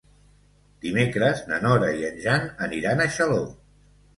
Dimecres 0.85 1.43
na 1.51 1.59
Nora 1.65 1.91
i 1.99 2.07
en 2.09 2.17
Jan 2.25 2.51
aniran 2.69 3.07
a 3.07 3.11
Xaló. 3.19 3.41